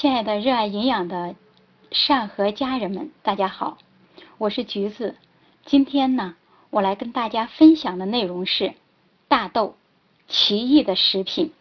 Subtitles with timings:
[0.00, 1.34] 亲爱的热爱营养的
[1.92, 3.76] 善和家人们，大家好，
[4.38, 5.14] 我是橘子。
[5.66, 6.36] 今天呢，
[6.70, 8.72] 我来跟大家分享的内容是
[9.28, 9.74] 大豆，
[10.26, 11.52] 奇异的食品。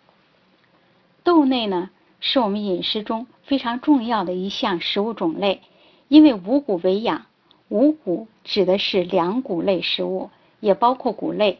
[1.21, 1.89] 豆类呢，
[2.21, 5.59] 是我们饮食中非常重要的一项食物种类，
[6.07, 7.25] 因为五谷为养，
[7.67, 10.29] 五谷指的是粮谷类食物，
[10.61, 11.59] 也包括谷类。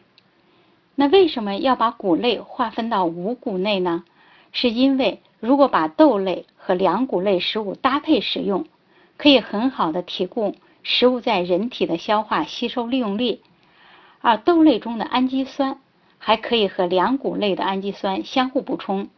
[0.94, 4.02] 那为什么要把谷类划分到五谷内呢？
[4.52, 8.66] 是因为如果把豆类和粮谷类食物搭配使用，
[9.16, 13.40] 可以很好的提供食物在人体的消化吸收利用率，
[14.20, 15.78] 而豆类中的氨基酸
[16.18, 19.08] 还可以和粮谷类的氨基酸相互补充，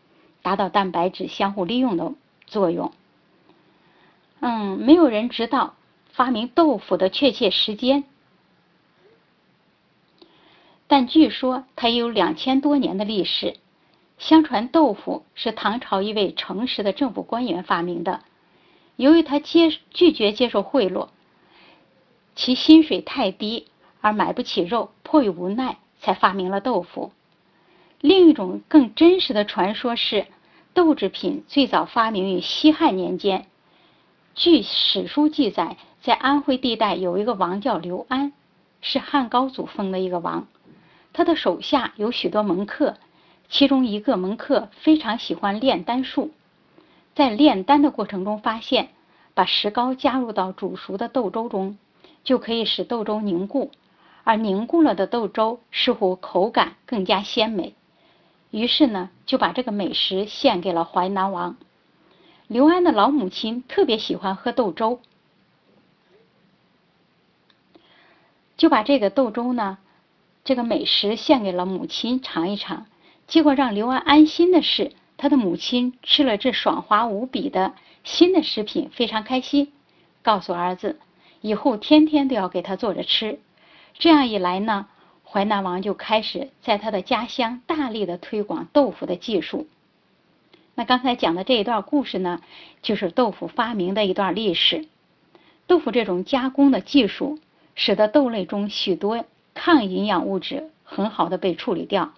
[0.42, 2.12] 达到蛋白质相互利用的
[2.46, 2.92] 作用。
[4.40, 5.74] 嗯，没有人知道
[6.10, 8.04] 发明豆腐的确切时间，
[10.88, 13.56] 但据说它有两千多年的历史。
[14.22, 18.20] 相传豆腐是唐朝一位诚实的政府官员发明的，
[18.94, 21.08] 由于他接拒绝接受贿赂，
[22.36, 23.66] 其薪水太低
[24.00, 27.10] 而买不起肉，迫于无奈才发明了豆腐。
[28.00, 30.28] 另一种更真实的传说是，
[30.72, 33.46] 豆制品最早发明于西汉年间。
[34.36, 38.32] 据史书记载，在安徽地带有一个王叫刘安，
[38.82, 40.46] 是汉高祖封的一个王，
[41.12, 42.94] 他的手下有许多门客。
[43.52, 46.30] 其中一个门客非常喜欢炼丹术，
[47.14, 48.88] 在炼丹的过程中发现，
[49.34, 51.76] 把石膏加入到煮熟的豆粥中，
[52.24, 53.70] 就可以使豆粥凝固，
[54.24, 57.74] 而凝固了的豆粥似乎口感更加鲜美。
[58.50, 61.56] 于是呢，就把这个美食献给了淮南王。
[62.46, 64.98] 刘安的老母亲特别喜欢喝豆粥，
[68.56, 69.76] 就把这个豆粥呢，
[70.42, 72.86] 这个美食献给了母亲尝一尝。
[73.32, 77.72] 结果让刘安安心的是，他的母亲吃了这爽滑无比的
[78.04, 79.72] 新的食品，非常开心，
[80.20, 81.00] 告诉儿子
[81.40, 83.38] 以后天天都要给他做着吃。
[83.94, 84.86] 这样一来呢，
[85.24, 89.66] 淮南王就开始在他的家乡大力的推广豆腐的技术。
[90.74, 92.42] 那刚才讲的这一段故事呢，
[92.82, 94.86] 就是豆腐发明的一段历史。
[95.66, 97.38] 豆腐这种加工的技术，
[97.74, 102.12] 使得豆类中许多抗营养物质很好的被处理掉。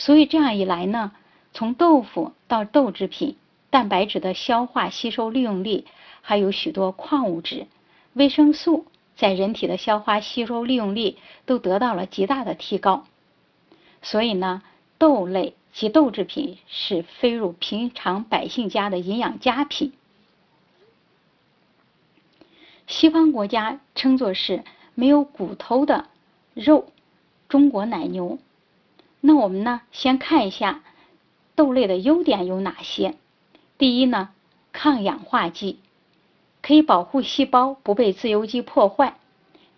[0.00, 1.12] 所以这样一来呢，
[1.52, 3.36] 从豆腐到豆制品，
[3.68, 5.84] 蛋白质的消化吸收利用率，
[6.22, 7.66] 还有许多矿物质、
[8.14, 13.04] 维生素，在人体的消化吸收利用率都得到了极大的提高。
[14.00, 14.62] 所以呢，
[14.96, 19.92] 豆类及豆制品是飞入平常百姓家的营养佳品。
[22.86, 26.06] 西方国家称作是没有骨头的
[26.54, 26.86] 肉，
[27.50, 28.38] 中国奶牛。
[29.20, 30.82] 那我们呢，先看一下
[31.54, 33.16] 豆类的优点有哪些。
[33.76, 34.30] 第一呢，
[34.72, 35.78] 抗氧化剂，
[36.62, 39.16] 可以保护细胞不被自由基破坏。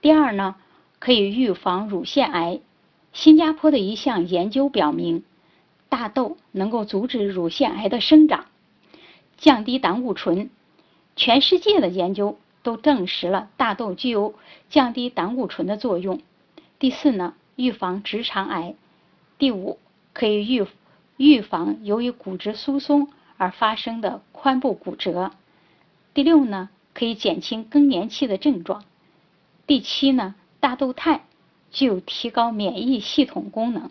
[0.01, 0.57] 第二呢，
[0.99, 2.61] 可以预防乳腺癌。
[3.13, 5.25] 新加坡的一项研究表明，
[5.89, 8.47] 大豆能够阻止乳腺癌的生长，
[9.37, 10.51] 降低胆固醇。
[11.15, 14.35] 全世界的研究都证实了大豆具有
[14.71, 16.21] 降低胆固醇的作用。
[16.79, 18.75] 第四呢，预防直肠癌。
[19.43, 19.81] 第五，
[20.13, 20.65] 可以预
[21.17, 25.33] 预防由于骨质疏松而发生的髋部骨折。
[26.15, 28.85] 第六呢，可以减轻更年期的症状。
[29.67, 31.23] 第七呢，大豆肽
[31.73, 33.91] 具有提高免疫系统功能。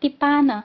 [0.00, 0.64] 第八呢，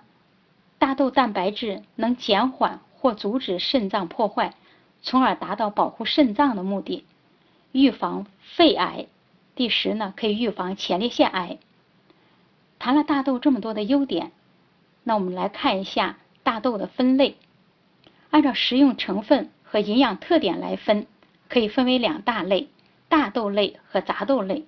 [0.79, 4.53] 大豆蛋白质能减缓或阻止肾脏破坏，
[5.01, 7.03] 从而达到保护肾脏的目的，
[7.73, 9.07] 预防肺癌。
[9.55, 11.57] 第十呢，可以预防前列腺癌。
[12.77, 14.31] 谈了大豆这么多的优点，
[15.03, 17.37] 那我们来看一下大豆的分类。
[18.31, 21.07] 按照食用成分和营养特点来分，
[21.47, 22.67] 可以分为两大类：
[23.07, 24.65] 大豆类和杂豆类。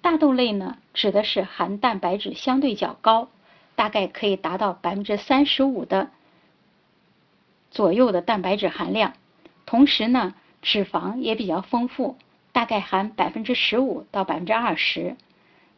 [0.00, 3.28] 大豆类呢，指的是含蛋白质相对较高，
[3.74, 6.10] 大概可以达到百分之三十五的
[7.72, 9.14] 左右的蛋白质含量，
[9.66, 12.16] 同时呢，脂肪也比较丰富。
[12.58, 15.14] 大概含百分之十五到百分之二十，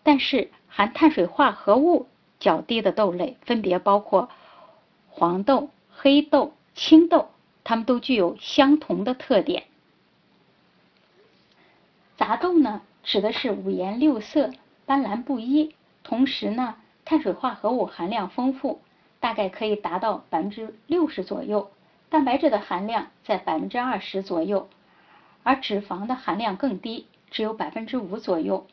[0.02, 4.30] 但是含碳水化合物较低的豆类分别包括
[5.10, 7.28] 黄豆、黑豆、青豆，
[7.64, 9.64] 它们都具有相同的特点。
[12.16, 14.50] 杂豆呢，指的是五颜六色、
[14.86, 18.80] 斑斓不一，同时呢，碳水化合物含量丰富，
[19.20, 21.70] 大概可以达到百分之六十左右，
[22.08, 24.66] 蛋白质的含量在百分之二十左右。
[25.42, 28.66] 而脂肪的含量更低，只有百分之五左右。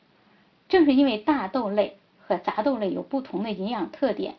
[0.70, 4.36] 正是因为大豆类和杂豆类有不同的营养特点，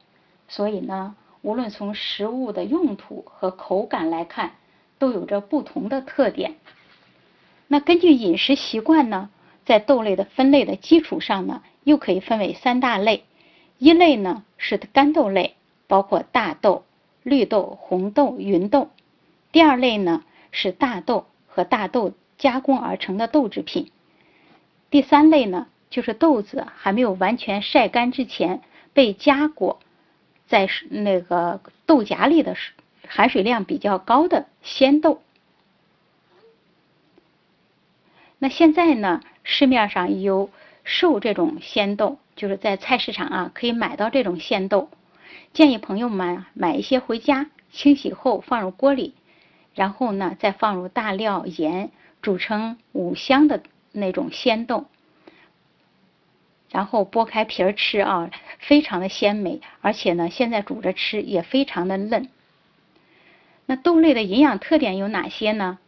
[0.46, 4.52] 所以呢，无论从食物的用途和口感来看，
[4.98, 6.56] 都有着不同的特点。
[7.66, 9.31] 那根据饮食习惯呢，
[9.64, 13.24] 在豆类的分类的基础上呢，又可以分为三大类。
[13.78, 15.54] 一类呢是干豆类，
[15.86, 16.84] 包括大豆、
[17.22, 18.90] 绿豆、红豆、芸豆。
[19.52, 21.26] 第二类呢是大豆
[21.58, 23.90] 和大豆加工而成的豆制品。
[24.90, 28.62] 第三类呢就是豆子还没有完全晒干之前
[28.93, 29.81] 被加裹
[30.46, 32.55] 在那个豆荚里的
[33.08, 35.20] 含水量比较高的鲜豆。
[38.38, 40.50] 那现在呢，市面上有
[40.84, 42.19] 售这种鲜豆。
[42.37, 44.90] 就是在菜市场啊，可以买到这种鲜豆。
[45.52, 49.14] 建议朋友们买一些回家，清洗后放入锅里，
[49.78, 54.86] 然后呢再放入大料、盐，煮成五香的那种鲜豆，
[56.72, 58.28] 然后剥开皮儿吃啊，
[58.58, 62.28] 非常的鲜美，而且呢现在煮着吃也非常的嫩。
[63.66, 65.78] 那豆类的营养特点有哪些呢？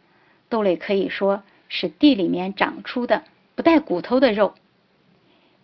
[0.47, 3.23] 豆类可以说是地里面长出的
[3.55, 4.55] 不带骨头的肉，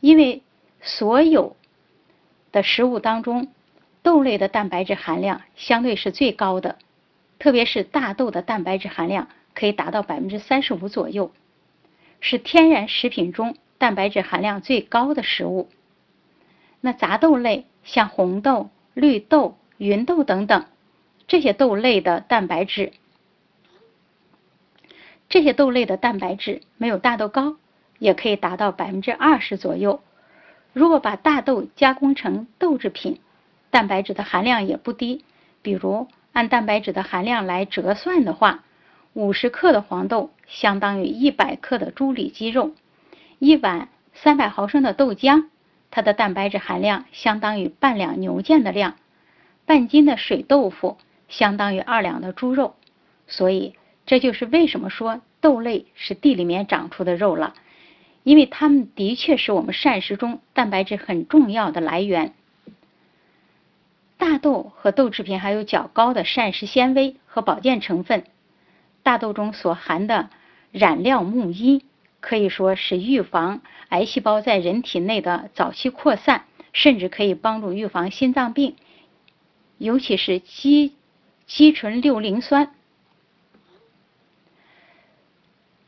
[0.01, 0.41] 因为。
[0.79, 1.57] 所有
[2.51, 3.47] 的食物当中，
[4.03, 6.77] 豆类的蛋白质含量相对是最高的，
[7.39, 11.31] 特别是大豆的蛋白质含量可以达到百分之三十五左右，
[12.19, 15.69] 是天然食品中蛋白质含量最高的食物。
[16.81, 20.65] 那杂豆类像红豆、绿豆、芸豆等等，
[21.27, 22.91] 这些豆类的蛋白质，
[25.29, 27.57] 这些豆类的蛋白质没有大豆高，
[27.99, 30.01] 也可以达到百分之二十左右。
[30.73, 33.19] 如果把大豆加工成豆制品，
[33.71, 35.23] 蛋白质的含量也不低。
[35.63, 36.07] 比如
[36.37, 38.63] 按蛋白质的含量来折算的话，
[39.13, 42.75] 五十克的黄豆相当于一百克的猪里脊肉，
[43.39, 45.45] 一碗三百毫升的豆浆，
[45.89, 48.97] 它的蛋白质含量相当于半两牛腱的量，
[49.65, 52.75] 半斤的水豆腐相当于二两的猪肉。
[53.25, 53.73] 所以
[54.05, 57.55] 这就是为什么说豆类是地里面长出的肉了。
[58.21, 62.35] 因为它们的确是我们膳食中蛋白质很重要的来源。
[64.17, 68.23] 大豆和豆制品含有较高的膳食纤维和保健成分。
[69.03, 70.29] 大豆中所含的
[70.71, 71.81] 染料木因
[72.19, 78.75] 可以说是预防癌细胞在人体内的早期扩散，甚至可以帮助预防心脏病。
[79.77, 80.95] 尤其是肌
[81.45, 82.71] 肌醇六磷酸，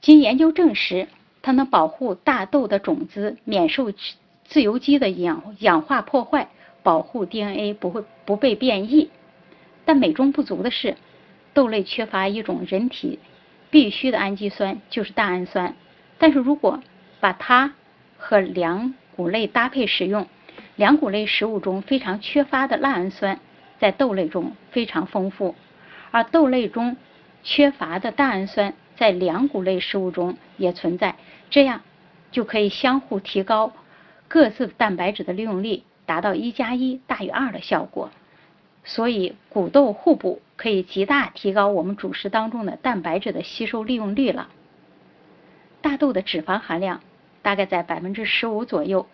[0.01, 1.07] 经研究证实。
[1.41, 3.93] 它能保护大豆的种子免受
[4.43, 6.49] 自由基的氧氧化破坏，
[6.83, 9.09] 保护 DNA 不会不被变异。
[9.85, 10.95] 但美中不足的是，
[11.53, 13.19] 豆类缺乏一种人体
[13.69, 15.75] 必需的氨基酸，就是大氨酸。
[16.17, 16.81] 但是如果
[17.19, 17.73] 把它
[18.17, 20.27] 和粮谷类搭配使用，
[20.75, 23.39] 粮谷类食物中非常缺乏的赖氨酸，
[23.79, 25.55] 在豆类中非常丰富，
[26.11, 26.97] 而豆类中
[27.43, 28.73] 缺乏的大氨酸。
[28.95, 31.15] 在粮谷类食物中也存在，
[31.49, 31.83] 这样
[32.31, 33.71] 就可以相互提高
[34.27, 38.09] 各自蛋白质的利用率，达到一加一大于二的效果。
[38.83, 44.49] 所以谷豆互补可以极大提高我们主食当中的蛋白质的吸收利用率了。
[45.81, 47.01] 大豆的脂肪含量
[47.43, 49.07] 大概在百分之十五左右，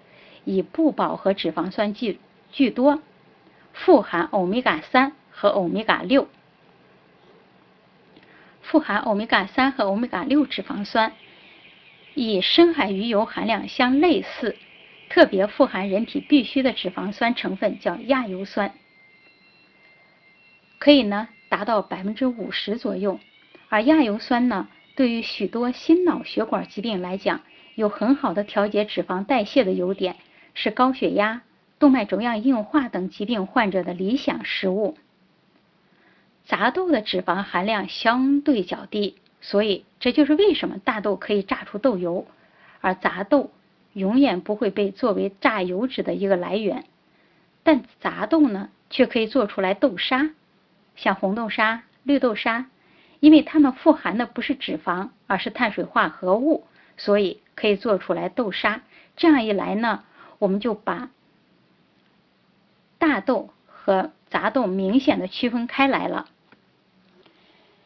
[0.45, 2.18] 以不饱和脂肪酸居
[2.53, 3.01] 居多，
[3.74, 6.30] 富含欧米伽三和欧米伽六。
[8.61, 11.11] 富含欧米伽三和欧米伽六脂肪酸，
[12.14, 14.56] 与深海鱼油含量相类似，
[15.09, 18.74] 特别富含人体必需的脂肪酸成分叫亚油酸，
[20.80, 23.19] 可以呢达到百分之五十左右。
[23.69, 27.42] 而亚油酸呢，对于许多心脑血管疾病来讲，
[27.76, 30.18] 有很好的调节脂肪代谢的优点，
[30.54, 31.42] 是高血压、
[31.80, 34.97] 动脉粥样硬化等疾病患者的理想食物。
[36.45, 42.28] 杂豆的脂肪含量相对较低，所以这就是为什么大豆可以榨出豆油，
[42.81, 43.52] 而杂豆
[43.95, 46.83] 永远不会被作为榨油脂的一个来源。
[47.64, 50.30] 但杂豆呢，却可以做出来豆沙，
[50.95, 52.68] 像红豆沙、绿豆沙，
[53.19, 56.66] 因为它们富含的不是脂肪，而是碳水化合物，
[56.97, 58.81] 所以可以做出来豆沙。
[59.16, 60.04] 这样一来呢，
[60.40, 61.09] 我们就把
[62.99, 66.28] 大豆和杂豆明显的区分开来了。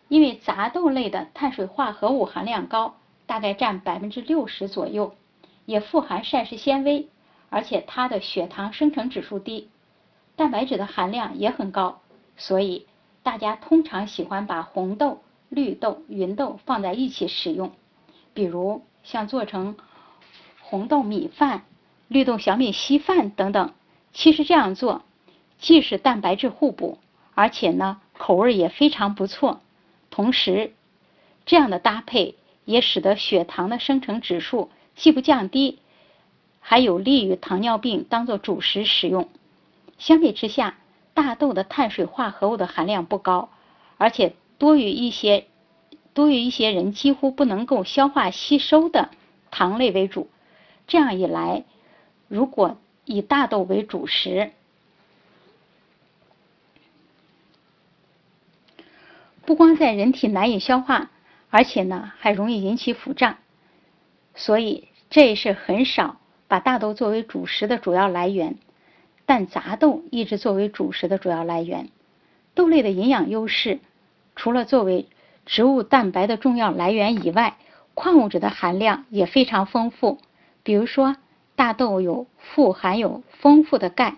[0.07, 2.97] 因为杂豆类的碳水化合物含量高，
[3.27, 5.15] 大概占百分之六十左右，
[5.69, 7.09] 也富含膳食纤维，
[7.51, 9.69] 而且它的血糖生成指数低，
[10.35, 12.01] 蛋白质的含量也很高，
[12.38, 12.88] 所以
[13.21, 17.71] 大家通常喜欢把红豆、绿豆、芸豆放在一起使用，
[18.33, 19.77] 比如像做成
[20.59, 21.65] 红豆米饭、
[22.07, 23.71] 绿豆小米稀饭等等。
[24.11, 25.03] 其实这样做，
[25.59, 26.97] 既是蛋白质互补，
[27.35, 29.61] 而且呢口味也非常不错。
[30.09, 30.73] 同时，
[31.45, 32.33] 这样的搭配
[32.65, 35.79] 也使得血糖的生成指数既不降低，
[36.59, 39.29] 还有利于糖尿病当做主食使用。
[39.97, 40.75] 相比之下，
[41.13, 43.49] 大豆的碳水化合物的含量不高，
[43.97, 45.47] 而且多于一些
[46.13, 49.09] 多于一些人几乎不能够消化吸收的
[49.51, 50.29] 糖类为主。
[50.85, 51.63] 这样一来，
[52.27, 54.51] 如果以大豆为主食，
[59.45, 61.09] 不光在人体难以消化。
[61.49, 63.37] 而且呢，还容易引起腹胀，
[64.35, 68.57] 所以这也是很少把大豆作为主食的主要来源。
[69.25, 71.89] 但杂豆一直作为主食的主要来源。
[72.55, 73.79] 豆类的营养优势，
[74.35, 75.07] 除了作为
[75.45, 77.57] 植物蛋白的重要来源以外，
[77.93, 80.19] 矿物质的含量也非常丰富。
[80.63, 81.15] 比如说，
[81.55, 84.17] 大豆有富含有丰富的钙，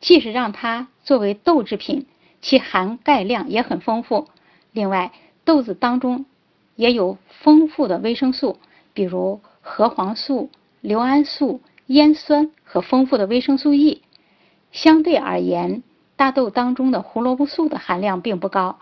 [0.00, 2.06] 即使让它作为豆制品，
[2.40, 4.28] 其含钙量也很丰富。
[4.72, 5.12] 另外，
[5.44, 6.26] 豆子当中。
[6.78, 8.58] 也有丰富的维生素，
[8.92, 14.00] 比如核黄素、硫胺素、烟酸和丰富的维生素 E。
[14.70, 15.82] 相对而言，
[16.14, 18.78] 大豆当中的胡萝卜素的含量并不高，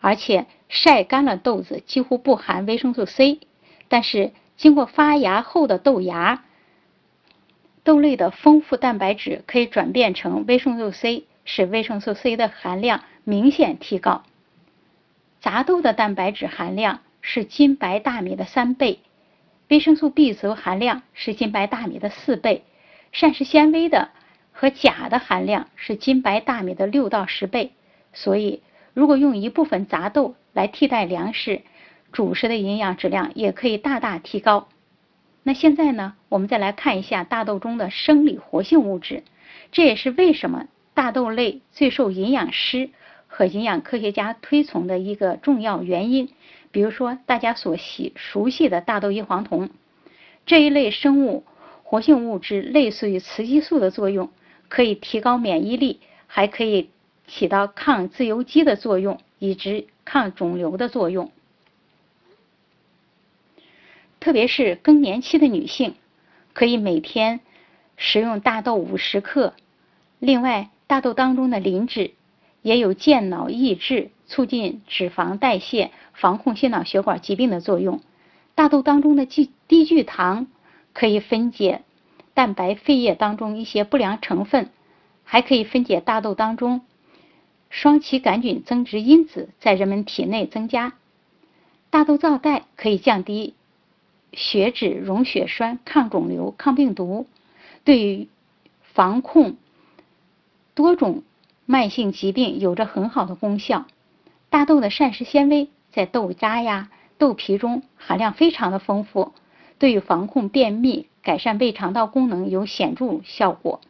[0.00, 3.38] 而且晒干了豆子几乎不含维生素 C。
[3.88, 6.42] 但是经过发芽后的豆芽，
[7.84, 14.24] 豆类的丰富蛋白质可以转变成维生素 C，使维生素 C 的含量明显提高。
[15.40, 17.00] 杂豆的蛋白质含量。
[17.26, 18.98] 是金白大米的三倍，
[19.68, 22.64] 维生素 B 族含量是金白大米的四倍，
[23.12, 24.10] 膳食纤维的
[24.52, 27.72] 和钾的含量是金白大米的六到十倍。
[28.12, 31.62] 所以，如果用一部分杂豆来替代粮食，
[32.12, 34.68] 主食的营养质量也可以大大提高。
[35.42, 39.24] 那现在呢，我们再来看一下大豆中的生理活性物质，
[39.72, 42.90] 这也是为什么大豆类最受营养师
[43.26, 46.28] 和营养科学家推崇的一个重要原因。
[46.74, 49.70] 比如说，大家所习熟悉的大豆异黄酮
[50.44, 51.44] 这一类生物
[51.84, 54.28] 活性物质，类似于雌激素的作用，
[54.68, 56.90] 可以提高免疫力，还可以
[57.28, 61.30] 起到抗自由基的作用，以及抗肿瘤的作用。
[64.18, 65.94] 特别是更年期的女性，
[66.54, 67.38] 可以每天
[67.96, 69.54] 食用大豆五十克。
[70.18, 72.10] 另外，大豆当中的磷脂
[72.62, 74.10] 也有健脑益智。
[74.26, 78.00] 促进脂肪代谢、防控心脑血管疾病的作用。
[78.54, 80.46] 大豆当中的低低聚糖
[80.92, 81.82] 可以分解
[82.34, 84.70] 蛋白废液当中一些不良成分，
[85.24, 86.82] 还可以分解大豆当中
[87.70, 90.94] 双歧杆菌增殖因子，在人们体内增加。
[91.90, 93.54] 大豆皂苷可以降低
[94.32, 97.26] 血脂、溶血栓、抗肿瘤、抗病毒，
[97.84, 98.28] 对于
[98.82, 99.56] 防控
[100.74, 101.22] 多种
[101.66, 103.86] 慢性疾病有着很好的功效。
[104.54, 109.32] 大豆的膳食纤维在豆渣呀、豆皮中含量非常的丰富，
[109.80, 113.80] 对于防控便秘、改善胃肠道功能有显著效果。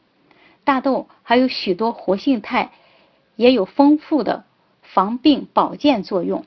[0.64, 2.70] 大豆还有许多活性肽，
[3.36, 4.44] 也有丰富的
[4.80, 6.46] 防病保健作用。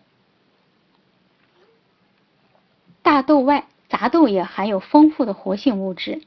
[3.04, 6.24] 大豆外，杂豆也含有丰富的活性物质，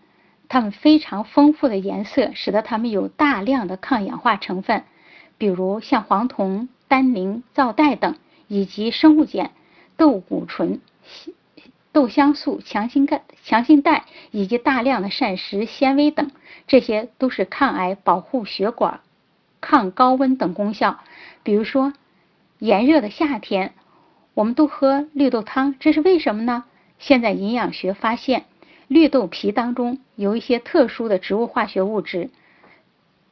[0.49, 4.85] 它们非常丰富的颜色使得它们有大量的抗氧化成分，
[5.39, 6.69] 比如像黄酮。
[6.91, 8.17] 单宁、皂苷等，
[8.49, 9.53] 以及生物碱、
[9.97, 10.81] 豆谷醇、
[11.93, 16.33] 豆香素、强心钙、强心钙，以及大量的膳食纤维等，
[16.67, 19.03] 这些都是抗癌、保护血管、
[19.61, 20.99] 抗高温等功效。
[21.45, 21.93] 比如说，
[22.59, 23.73] 炎热的夏天，
[24.35, 26.65] 我们都喝绿豆汤，这是为什么呢？
[26.99, 28.47] 现在营养学发现，
[28.89, 32.31] 绿豆皮当中有一些特殊的植物化学物质，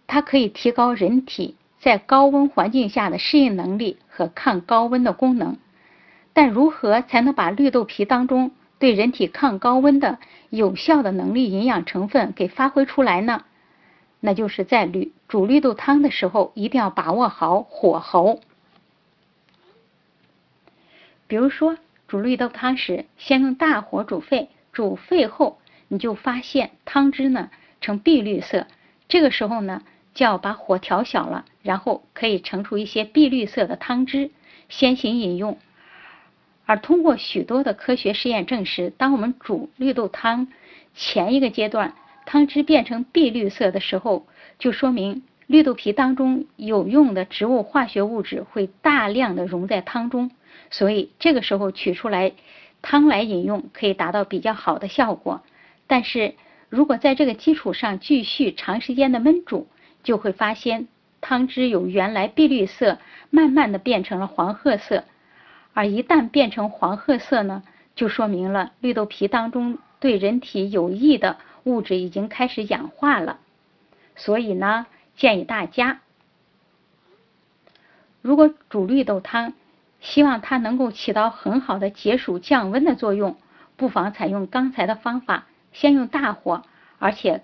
[0.06, 1.56] 它可以提高人体。
[1.80, 5.56] 在高温环境下的适应能力和抗高温的功能，
[6.32, 10.18] 但如何才能把绿豆皮当中对人体抗高温的
[10.50, 13.44] 有效的能力营养成分给发挥出来呢？
[14.20, 18.40] 那就是在绿煮绿豆汤的时候，一定要把握好火候。
[21.28, 21.76] 比如说
[22.08, 28.66] 煮绿豆汤时，先用大火煮沸，煮沸后你就发现汤汁呢呈碧绿色，
[29.08, 29.82] 这个时候呢。
[30.18, 34.32] 就要把火调小了，然后可以盛出一些碧绿色的汤汁，
[34.68, 35.58] 先行饮用。
[36.66, 40.48] 而通过许多的科学实验证实，当我们煮绿豆汤
[40.92, 41.94] 前一个阶段，
[42.26, 44.26] 汤汁变成碧绿色的时候，
[44.58, 50.32] 就说明绿豆皮当中有用的植物化学物质会大量的溶在汤中，
[50.68, 52.32] 所以这个时候取出来
[52.82, 55.42] 汤来饮用，可以达到比较好的效果。
[55.86, 56.34] 但是
[56.68, 59.68] 如果在这个基础上继续长时间的焖煮，
[60.08, 60.88] 就会发现
[61.20, 62.96] 汤汁由原来碧绿色，
[63.28, 65.04] 慢慢的变成了黄褐色。
[65.74, 67.62] 而一旦变成黄褐色呢，
[67.94, 73.38] 就说明了绿豆皮当中对人体有益的物质已经开始氧化了。
[74.16, 76.00] 所以呢，建议大家，
[78.22, 79.52] 如果煮绿豆汤，
[80.00, 83.36] 希望它能够起到很好的解暑降温的作用，
[83.76, 86.62] 不妨采用刚才的方法，先用大火，
[86.98, 87.42] 而且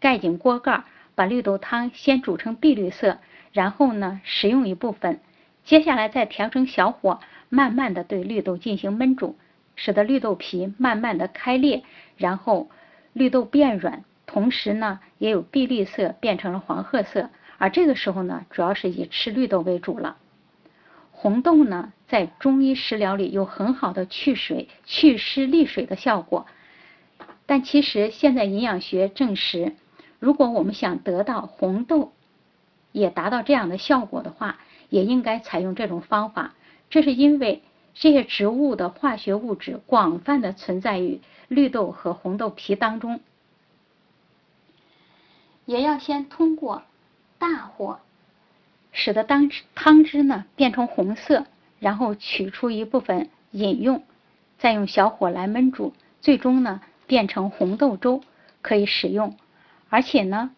[0.00, 0.84] 盖紧锅盖儿，
[1.18, 3.18] 把绿豆汤先煮成碧绿色，
[3.50, 5.18] 然后呢食用一部分，
[5.64, 7.18] 接下来再调成小火。
[7.48, 9.36] 慢慢的对绿豆进行焖煮，
[9.74, 11.82] 使得绿豆皮慢慢的开裂，
[12.16, 12.70] 然后
[13.14, 20.18] 绿豆变软，同时呢也有碧绿色变成了黄褐色，而这个时候呢主要是以吃绿豆为主了。
[21.10, 26.46] 红豆呢在中医食疗里有很好的去水、去湿利水的效果，
[27.44, 29.74] 但其实现在营养学证实，
[30.18, 32.12] 如果我们想得到红豆
[32.92, 34.58] 也达到这样的效果的话，
[34.88, 36.54] 也应该采用这种方法。
[36.90, 37.62] 这是因为
[37.94, 43.20] 这些植物的化学物质广泛的存在于绿豆和红豆皮当中，
[45.66, 46.82] 也要先通过
[47.38, 48.00] 大火
[48.90, 51.46] 使得当汤汁呢变成红色，
[51.78, 54.02] 然后取出一部分饮用，
[54.58, 58.22] 再用小火来焖煮，最终呢变成红豆粥
[58.62, 59.36] 可以使用。
[59.88, 60.50] 而且呢，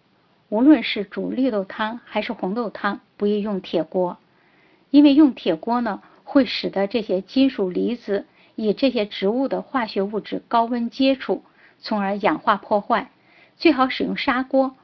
[0.48, 4.18] 无论是煮绿豆汤还是红豆汤，不宜用铁锅，
[4.90, 6.02] 因为用铁锅呢。
[6.22, 11.42] 会使得这些金属离子与这些植物的化学物质高温接触，
[11.80, 13.10] 从而氧化破坏。
[13.56, 14.76] 最好使用砂锅。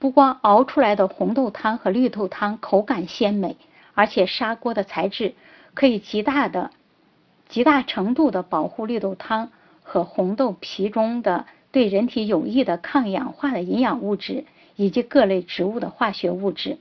[0.00, 3.56] 不光熬出来的红豆汤和绿豆汤口感鲜美，
[3.94, 5.36] 而且砂锅的材质
[5.74, 6.72] 可以极大的、
[7.48, 9.52] 极大程度的保护绿豆汤
[9.84, 11.46] 和红豆皮中的
[11.76, 16.78] 对人体有益的抗氧化的营养物质以及各类植物的化学物质。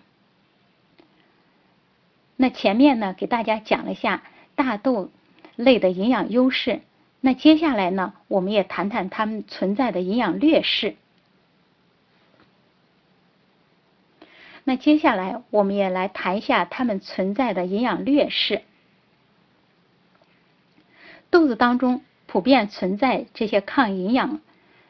[2.38, 4.24] 那前面呢，给大家讲了一下
[4.56, 5.10] 大豆
[5.58, 6.80] 类的营养优势。
[7.19, 10.96] 那接下来呢，我们也谈谈它们存在的营养劣势。
[14.63, 18.62] 那接下来我们也来谈一下它们存在的营养劣势。
[21.30, 24.39] 豆子当中普遍存在这些抗营养、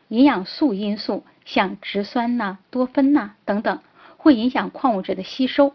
[0.07, 3.79] 营养素因素，像植酸呐、多酚呐等等，
[4.17, 5.73] 会影响矿物质的吸收。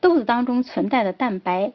[0.00, 1.72] 豆子当中存在的蛋白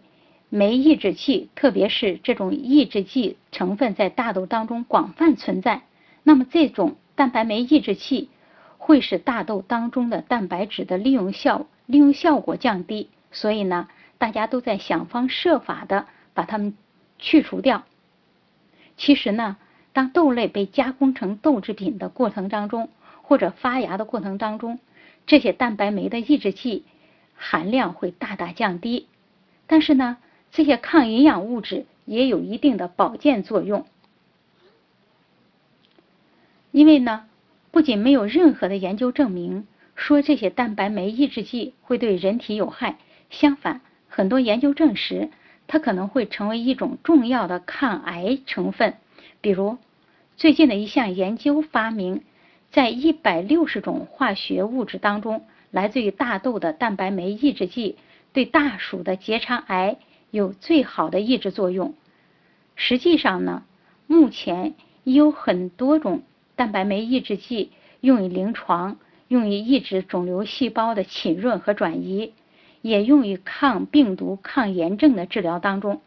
[0.49, 5.83] 酶抑制剂，特别是这种抑制剂成分在大豆当中广泛存在。
[6.23, 8.29] 那么这种蛋白酶抑制剂
[8.77, 13.87] 会使大豆当中的蛋白质的利用效利用效果降低，所以呢，
[14.17, 16.75] 大家都在想方设法的把它们
[17.19, 17.83] 去除掉。
[18.97, 19.57] 其实呢，
[19.95, 22.89] 当豆类被加工成豆制品的过程当中，
[23.21, 24.77] 或者发芽的过程当中，
[25.25, 26.83] 这些蛋白酶的抑制剂。
[27.37, 29.07] 含量会大大降低，
[29.67, 30.15] 但是呢，
[30.53, 33.85] 这些抗营养物质也有一定的保健作用。
[36.71, 37.25] 因为呢，
[37.71, 42.97] 不仅没有任何的研究证明说这些蛋白酶抑制剂会对人体有害，
[43.29, 45.29] 相反，很多研究证实
[45.67, 48.95] 它可能会成为一种重要的抗癌成分。
[49.45, 49.77] 比如，
[50.37, 52.23] 最近的一项研究发明，
[52.71, 55.45] 在一百六十种化学物质当中。
[55.69, 57.95] 来自于大豆的蛋白酶抑制剂
[58.33, 59.97] 对大鼠的结肠癌
[60.31, 61.93] 有最好的抑制作用。
[62.75, 63.63] 实际上呢，
[64.07, 66.23] 目前已有很多种
[66.55, 67.69] 蛋白酶抑制剂
[68.01, 72.33] 用于临床，用于抑制肿瘤细胞的侵润和转移，
[72.81, 76.01] 也用于抗病毒、抗炎症的治疗当中。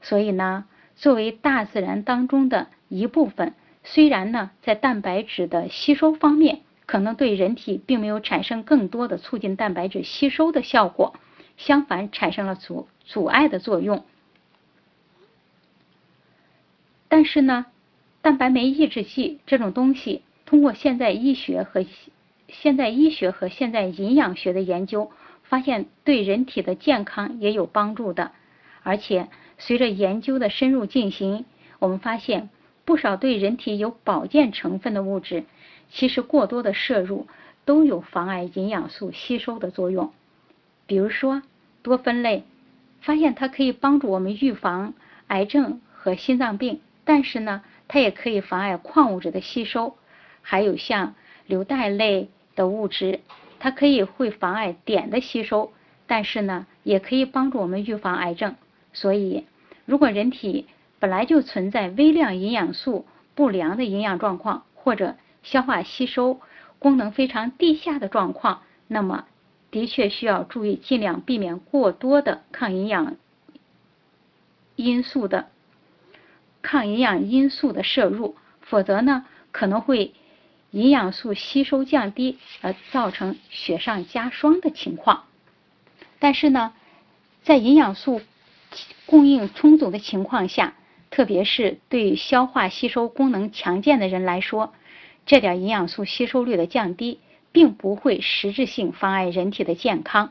[0.00, 0.64] 所以呢，
[1.00, 11.14] 作为大自然当中的一部分，虽然呢，在蛋白质的吸收方面，可能对人体并没有产生更多的促进蛋白质吸收的效果，
[11.56, 14.04] 相反产生了阻阻碍的作用。
[17.08, 17.64] 但是呢，
[18.20, 21.82] 蛋白酶抑制剂这种东西，通过现在医学和
[22.48, 25.10] 现在医学和现在营养学的研究，
[25.44, 28.32] 发现对人体的健康也有帮助的。
[28.82, 29.28] 而且
[29.60, 31.44] 随着研究的深入进行，
[31.78, 32.48] 我们发现
[32.84, 35.44] 不少对人体有保健成分的物质。
[35.92, 37.28] 其实过多的摄入
[37.64, 40.12] 都有妨碍营养素吸收的作用，
[40.86, 41.42] 比如说
[41.82, 42.44] 多酚类，
[43.00, 44.94] 发现它可以帮助我们预防
[45.28, 49.96] 癌症和心脏病，但是呢，它也可以妨碍矿物质的吸收。
[50.42, 51.14] 还有像
[51.46, 53.20] 硫代类的物质，
[53.58, 55.72] 它可以会妨碍碘的吸收，
[56.06, 58.54] 但是呢，也可以帮助我们预防癌症。
[58.92, 59.46] 所以，
[59.86, 60.66] 如果人体
[60.98, 66.40] 本来就存在微量营养素不良的营养状况，或者消化吸收
[66.78, 69.26] 功能非常低下的状况，那么
[69.70, 73.16] 的确需要注意，尽量避免过多的抗营养
[74.76, 75.48] 因素的
[76.62, 80.12] 抗营养因素的摄入，否则呢可能会
[80.72, 85.24] 营养素吸收降低，而造成雪上加霜的情况。
[86.18, 86.72] 但是呢，
[87.42, 88.20] 在营养素
[89.06, 90.74] 供应充足的情况下，
[91.10, 94.72] 特别是对消化吸收功能强健的人来说，
[95.26, 97.20] 这点营养素吸收率的降低，
[97.52, 100.30] 并不会实质性妨碍人体的健康。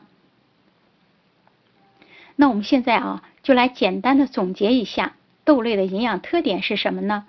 [2.36, 7.26] 那我们现在啊，就来简单的总结一下豆类的营养特点是什么呢？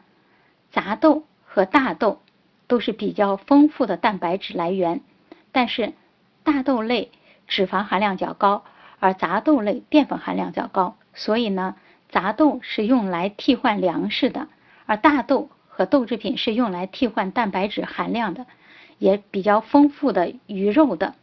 [0.72, 2.22] 杂豆和大豆
[2.68, 5.02] 都是比较丰富的蛋白质来源，
[5.52, 5.92] 但是
[6.44, 7.12] 大豆类
[7.48, 8.64] 脂肪含量较高，
[9.00, 11.76] 而杂豆类淀粉含量较高，所以呢。
[12.14, 14.50] 杂豆是用来替换粮食的，
[14.86, 18.48] 而大豆和豆制品是用来替换蛋白质含量的，
[18.98, 21.16] 也比较丰富的鱼肉的。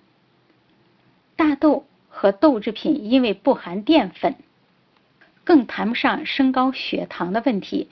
[1.37, 4.37] 大豆和豆制品因为不含淀粉，
[5.44, 7.90] 更谈不上升高血糖的问题。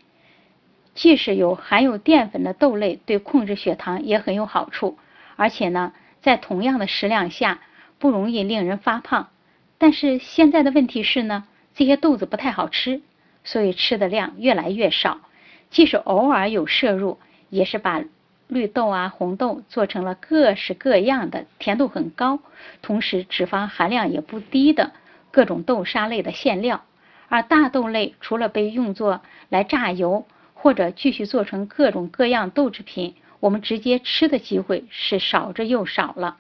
[0.95, 4.97] 即使有含有淀粉的豆类，对控制血糖也很有好处，
[5.37, 7.59] 而且呢，在同样的食量下
[7.99, 9.29] 不容易令人发胖。
[9.77, 11.47] 但是现在的问题是呢？
[11.77, 13.03] 这些豆子不太好吃，
[13.45, 15.21] 所以吃的量越来越少。
[15.69, 17.19] 即使偶尔有摄入，
[17.51, 18.03] 也是把
[18.49, 22.39] 绿豆啊、红豆做成了各式各样的甜度很高，
[22.81, 24.93] 同时脂肪含量也不低的
[25.31, 26.83] 各种豆沙类的馅料。
[27.29, 36.39] 而大豆类除了被用作来榨油，或者继续做成各种各样豆制品，我们直接吃的机会是少之又少了。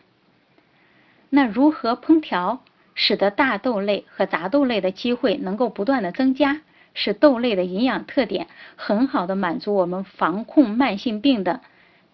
[1.28, 2.62] 那如何烹调？
[2.96, 6.62] 使得大豆类和杂豆类的机会能够不断的增加，
[6.94, 11.60] 使豆类的营养特点很好的满足我们防控慢性病的，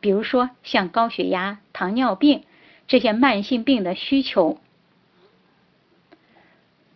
[0.01, 2.43] 比如说像高血压、糖尿病
[2.89, 4.59] 这些慢性病的需求。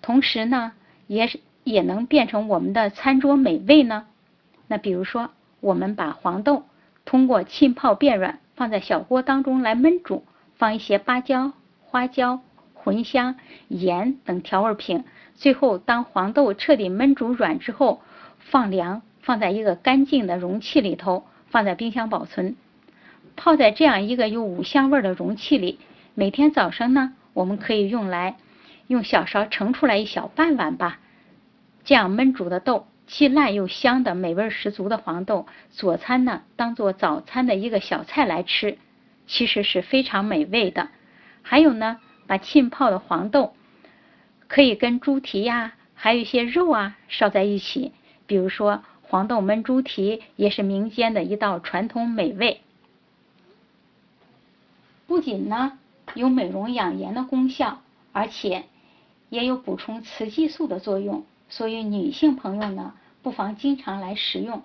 [0.02, 0.72] 同时呢，
[1.06, 1.30] 也
[1.64, 4.06] 也能变成我们的餐桌美味呢。
[4.66, 6.64] 那比如说，我们把黄豆
[7.04, 10.24] 通过浸泡变软，放在小锅当中来焖煮，
[10.56, 11.52] 放一些八角、
[11.84, 12.40] 花椒。
[12.86, 13.34] 茴香、
[13.66, 15.02] 盐等调味品，
[15.34, 18.00] 最后当黄豆彻底焖煮软之后，
[18.38, 22.54] 放凉，放在一个干净的容器里头，放在冰箱保存。
[23.34, 25.80] 泡在这样一个有五香味的容器里，
[26.14, 28.36] 每天早上呢，我们可以用来
[28.86, 31.00] 用小勺盛出来一小半碗吧。
[31.84, 38.78] 这样焖煮的豆，既烂又香的美味十足的黄豆，佐餐呢，当做早餐的一个小菜来吃，
[39.26, 40.88] 其实是非常美味的。
[41.42, 41.98] 还有呢。
[42.26, 43.54] 把浸泡的黄豆
[44.48, 47.92] 可以跟猪蹄呀，还有一些肉啊烧在一起，
[48.26, 52.60] 比如说黄豆焖猪蹄也是民间的一道传统美味。
[55.06, 55.78] 不仅呢
[56.14, 57.80] 有美容养颜的功效，
[58.12, 58.64] 而且
[59.28, 64.62] 也有补充雌激素的作用，所以女性朋友呢不妨经常来食用。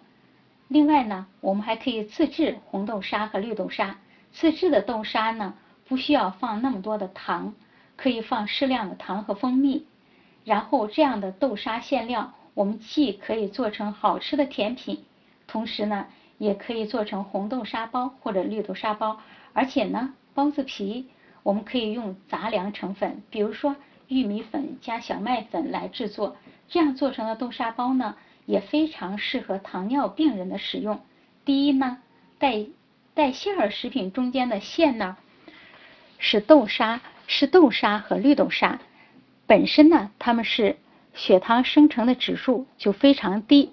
[0.68, 3.98] 另外呢，我们还可以自制红豆沙和绿豆沙，
[4.32, 5.54] 自制的豆沙呢。
[5.92, 7.54] 不需要放那么多的糖，
[7.98, 9.86] 可以放适量的糖和蜂蜜，
[10.46, 15.04] 然后这样的豆沙馅料，我们既可以做成好吃的甜品，
[15.48, 19.20] 同时呢，也可以做成红豆沙包或者绿豆沙包，
[19.52, 21.10] 而且呢，包子皮
[21.44, 23.76] 我们可以用杂粮成分，比如说
[24.08, 26.38] 玉米粉加小麦粉来制作，
[26.70, 31.02] 这样做成的豆沙包呢，也非常适合糖尿病人的使用。
[31.44, 31.98] 第一呢，
[32.40, 32.66] 带
[33.14, 35.18] 带馅儿食品中间的馅呢。
[36.24, 38.80] 是豆沙，是豆沙和绿豆沙
[39.48, 40.78] 本身呢，它们是
[41.16, 43.72] 血糖生成的指数就非常低，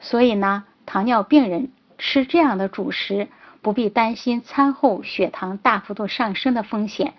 [0.00, 3.28] 所以呢，糖尿病人吃这样的主食
[3.62, 7.14] 不必担心餐后血糖大幅度上升的风险。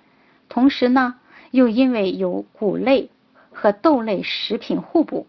[0.50, 1.16] 同时呢，
[1.52, 3.10] 又因为有谷类
[3.52, 5.28] 和豆类食品互补，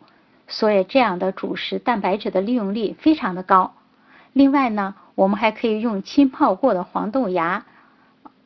[0.48, 3.76] 所以这样的主食蛋白质的利用率非常的高。
[4.38, 7.66] 另外呢，我们还可以用浸泡过的黄豆芽、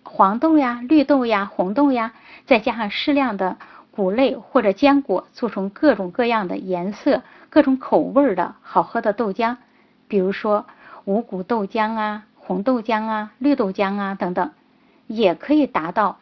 [0.03, 2.15] 黄豆呀、绿豆呀、红豆呀，
[2.47, 3.59] 再加上适量的
[3.91, 9.59] 谷类或者坚果，做成各种各样的颜色、各种口味的好喝的豆浆，
[10.09, 10.65] 比如说
[11.05, 14.51] 五谷豆浆啊、红豆浆啊、绿豆浆啊等等，
[15.09, 16.17] 也可以达到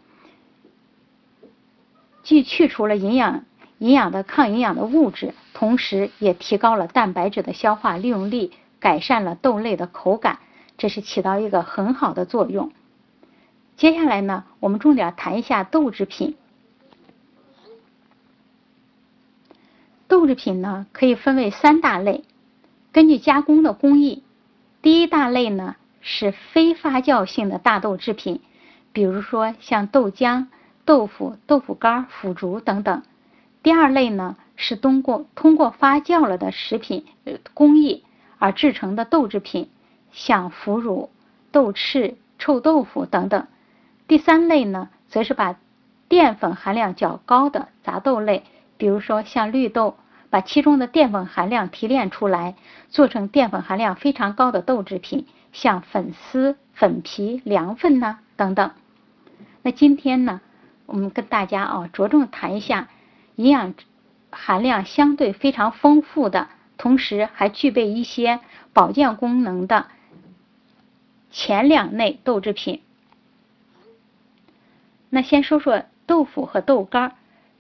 [2.25, 3.45] 既去除了营养、
[3.79, 8.51] 营养的抗营养的物质，同时也提高了蛋白质的消化利用率。
[8.81, 10.41] 改善了豆类的口感，
[10.79, 12.73] 这是起到一个很好的作用。
[13.77, 16.37] 接下来呢，我们重点谈一下豆制品。
[20.09, 22.25] 豆制品呢可以分为三大类，
[22.91, 24.25] 根据加工的工艺，
[24.83, 28.41] 第一大类呢是非发酵性的大豆制品，
[28.93, 30.47] 比如说像豆浆、
[30.85, 33.03] 豆腐、豆腐干、腐竹等等。
[33.63, 37.05] 第二类呢是通过通过发酵了的食品
[37.55, 38.05] 工艺
[38.41, 39.71] 而制成的豆制品，
[40.11, 41.11] 像腐乳、
[41.53, 43.47] 豆豉、臭豆腐等等。
[44.09, 45.55] 第三类呢则是把
[46.09, 48.43] 淀粉含量较高的杂豆类，
[48.77, 49.97] 比如说像绿豆，
[50.31, 52.57] 把其中的淀粉含量提炼出来，
[52.89, 58.73] 做成淀粉含量非常高的豆制品，像粉丝、粉皮、凉粉呐等等。
[59.63, 60.41] 那今天呢，
[60.87, 62.89] 我们跟大家啊着重谈一下
[63.37, 63.75] 营养
[64.33, 66.49] 含量相对非常丰富的，
[66.81, 68.41] 同时还具备一些
[68.73, 69.89] 保健功能的
[71.31, 72.81] 前两类豆制品。
[75.11, 77.13] 那先说说豆腐和豆干儿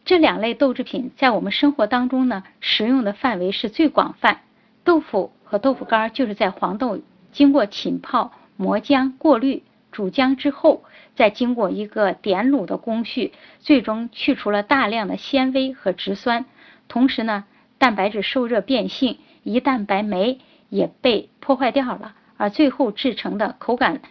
[0.06, 4.40] 这两类豆制品，在我们生活当中呢，食用的范围是最广泛。
[4.84, 6.98] 豆腐和豆腐干儿就是在黄豆
[7.30, 10.82] 经过浸泡、磨浆、过滤、煮浆之后，
[11.14, 16.46] 再经过一个点卤的工序，最终去除了大量的纤维和植酸，
[16.88, 17.44] 同时呢，
[17.80, 20.38] 蛋白质受热变性，胰蛋白酶
[20.68, 24.02] 也被破坏掉了，而最后制成的口感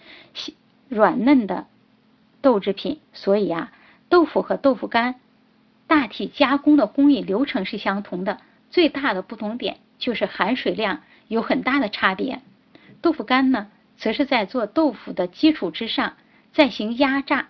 [0.89, 1.67] 软嫩的。
[2.41, 3.71] 豆制品，所以啊，
[4.09, 5.15] 豆腐和豆腐干
[5.85, 8.39] 大体加工的工艺流程是相同的，
[8.71, 12.41] 最大的不同点就是含水量有很大的差别。
[13.01, 16.13] 豆腐干呢，则是在做豆腐的基础之上
[16.53, 17.49] 再行压榨，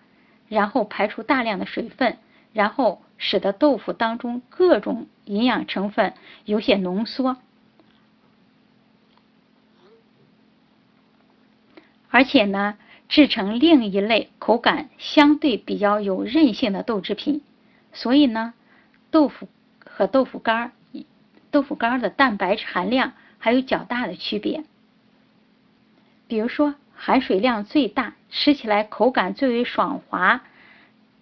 [0.49, 2.17] 然后排出大量的水分，
[2.54, 6.14] 然后使得豆腐当中各种营养成分
[6.46, 7.38] 有些浓缩，
[12.10, 12.78] 而且呢。
[13.10, 17.42] 制成另一类口感相对比较有韧性的豆制品，
[17.92, 18.54] 所以呢，
[19.10, 19.48] 豆腐
[19.84, 20.72] 和豆腐干儿，
[21.50, 24.64] 豆腐干儿的蛋白质含量还有较大的区别。
[26.28, 30.44] 比如说，含水量最大、吃起来口感最为爽滑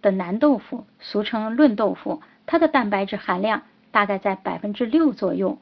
[0.02, 5.58] 的南豆腐，俗称嫩豆腐，它的蛋白质含量大概在百分之六左右；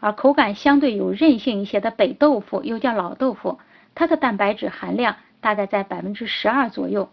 [0.00, 3.58] 而口感相对有韧性一些的北豆腐，又叫老豆腐，
[3.94, 5.16] 它的蛋白质含量。
[5.42, 7.08] 大概在百分之十二左右，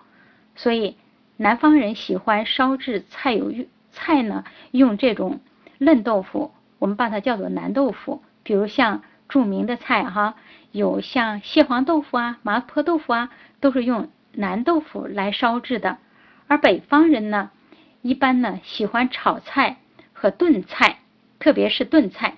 [0.53, 0.97] 所以
[1.37, 3.53] 南方人喜欢烧制菜有
[3.93, 5.39] 菜呢，用这种
[5.77, 8.21] 嫩豆腐，我们把它叫做南豆腐。
[8.43, 10.35] 比如像著名的菜哈，
[10.73, 13.29] 有像蟹黄豆腐啊、麻婆豆腐啊，
[13.61, 15.97] 都是用南豆腐来烧制的。
[16.47, 17.51] 而北方人呢，
[18.01, 19.77] 一般呢喜欢炒菜
[20.13, 20.99] 和炖菜，
[21.39, 22.37] 特别是炖菜，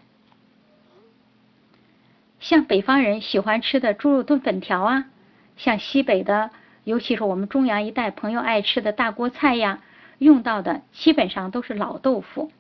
[2.40, 5.06] 像北方人喜欢吃的猪肉炖粉条啊。
[5.58, 6.52] 像西北的，
[6.86, 9.82] 尤其是我们中阳一带朋友爱吃的大锅菜呀，
[10.18, 12.52] 用到的基本上都是老豆腐。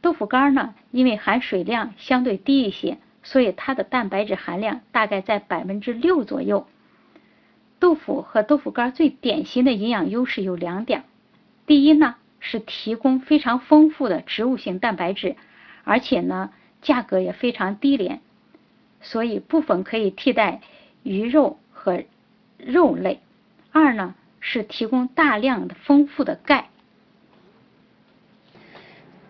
[0.00, 6.66] 豆腐干呢，因为含水量相对低一些，所以它的蛋白质含量大概在百分之六左右。
[7.80, 11.02] 豆腐和豆腐干最典型的营养优势有两点：
[11.66, 15.34] 第一呢，是提供非常丰富的植物性蛋白质，
[15.82, 18.20] 而且呢，价格也非常低廉，
[19.00, 20.60] 所以部分可以替代
[21.02, 21.58] 鱼肉。
[21.82, 22.04] 和
[22.58, 23.20] 肉类，
[23.72, 26.68] 二呢是提供大量的丰富的钙。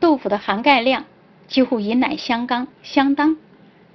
[0.00, 1.04] 豆腐的含钙量
[1.46, 3.36] 几乎与奶相当相当，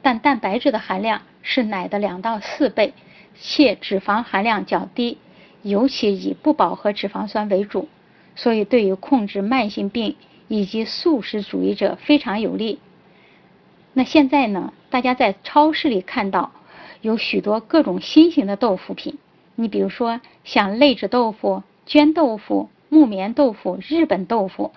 [0.01, 2.93] 但蛋白质的含量是奶的两到四倍，
[3.39, 5.17] 且脂肪含量较低，
[5.61, 7.87] 尤其以不饱和脂肪酸为主，
[8.35, 10.15] 所以对于控制慢性病
[10.47, 12.79] 以及素食主义者非常有利。
[13.93, 16.51] 那现在呢，大家在超市里看到。
[17.01, 19.19] 有许多各种新型的豆腐品，
[19.53, 24.71] 你比如说像类制豆腐、绢豆腐、木棉豆腐、日本豆腐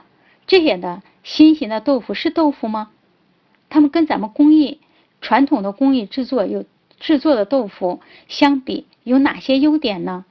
[0.47, 2.91] 这些的新型的豆腐是豆腐吗？
[3.71, 4.81] 它们跟咱们工艺
[5.23, 6.67] 传统的工艺制作有
[7.01, 10.25] 制作的豆腐相比有哪些优点呢？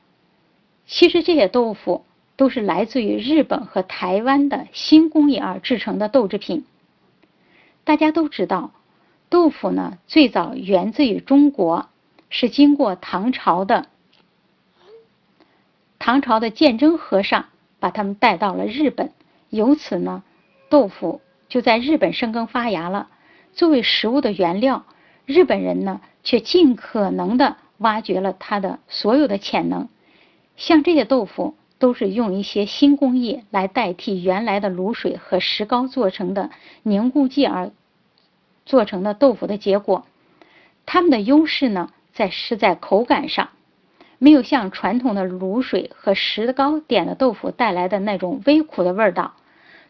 [0.86, 6.66] 其实这些豆腐都是来自于日本和台湾的新工艺而制成的豆制品。
[7.84, 8.72] 大家都知道。
[9.30, 11.90] 豆腐呢，最早源自于中国，
[12.30, 13.88] 是经过唐朝的
[16.00, 17.48] 唐朝的鉴真和尚
[17.82, 19.12] 把他们带到了日本，
[19.50, 20.24] 由此呢，
[20.70, 23.10] 豆腐就在日本生根发芽了。
[23.54, 24.86] 作为食物的原料，
[25.28, 29.90] 日本人呢却尽可能的挖掘了它的所有的潜能。
[30.56, 36.50] 像这些豆腐，都是用一些新工艺来代替原来的卤水和石膏做成的
[36.82, 37.72] 凝固剂而。
[38.66, 40.06] 做成的豆腐的结果，
[40.86, 43.50] 它们的优势呢，在是在口感上，
[44.18, 49.34] 没有像传统的卤水和石膏点的豆腐带来的那种微苦的味道。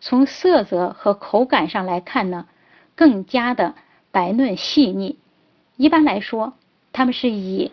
[0.02, 2.47] 从色泽和口感上来看呢，
[2.95, 3.76] 更加的
[4.12, 5.17] 白嫩细腻。
[5.78, 6.54] 一般来说，
[6.92, 7.72] 它们是以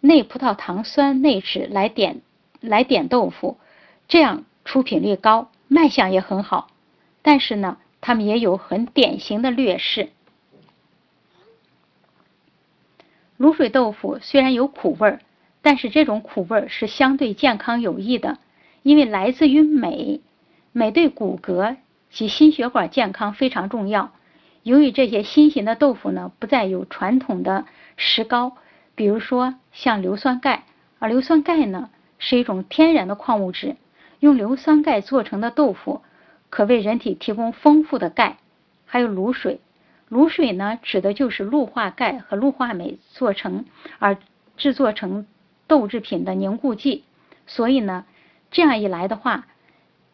[0.00, 2.22] 内葡萄糖酸内酯来点
[2.60, 3.58] 来点豆腐，
[4.06, 6.68] 这样出品率高，卖相也很好。
[7.22, 10.10] 但是呢，它们也有很典型的劣势。
[13.36, 15.20] 卤水豆腐虽然有苦味儿，
[15.60, 18.38] 但是这种苦味儿是相对健康有益的，
[18.82, 20.20] 因为来自于镁，
[20.72, 21.76] 镁对骨骼
[22.10, 24.12] 及心血管健康非常重要。
[24.68, 27.64] 由于这些新型的豆腐呢，不再有传统的
[27.96, 28.58] 石膏，
[28.94, 30.64] 比如说像硫酸钙，
[30.98, 33.76] 而硫酸钙呢是一种天然的矿物质，
[34.20, 36.02] 用硫酸钙做成的豆腐
[36.50, 38.36] 可为人体提供丰富的钙。
[38.84, 39.60] 还有卤水。
[40.10, 43.64] 卤水呢，指的就是氯化钙和氯化镁做成
[43.98, 44.18] 而
[44.58, 45.26] 制作成
[45.66, 47.04] 豆制品的凝固剂。
[47.46, 48.04] 所以呢，
[48.50, 49.46] 这样一来的话，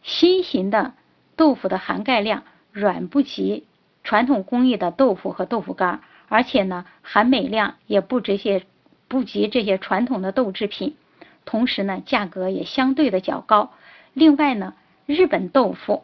[0.01, 0.93] 新型的
[1.35, 3.65] 豆腐的含钙量远不及
[4.05, 8.63] 传统工艺的豆腐和豆腐干，而且呢，含镁量也不这些
[9.07, 10.95] 不及这些传统的豆制品。
[11.43, 13.73] 同时呢，价格也相对的较高。
[14.13, 14.75] 另外呢，
[15.07, 16.03] 日本豆腐。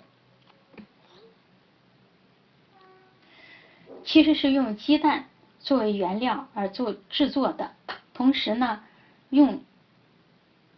[4.04, 5.26] 其实是用鸡蛋
[5.60, 7.72] 作为原料而做制作的，
[8.16, 8.82] 同时呢，
[9.30, 9.62] 用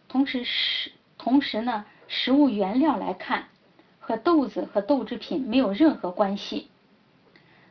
[0.08, 3.46] 同时食同时呢，食物原料来看，
[3.98, 6.68] 和豆子和豆制品没有任何关系。